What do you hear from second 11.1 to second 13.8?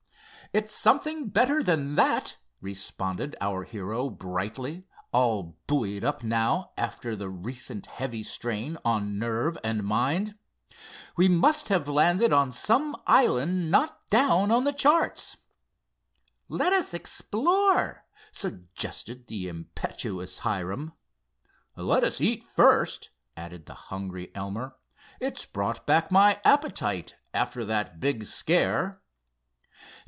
"We must have landed on some island